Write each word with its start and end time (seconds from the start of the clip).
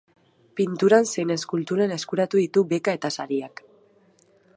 Pinturan 0.59 1.05
zein 1.09 1.33
eskulturan 1.35 1.93
eskuratu 1.97 2.41
ditu 2.43 2.63
beka 2.73 2.99
eta 3.01 3.13
sariak. 3.17 3.63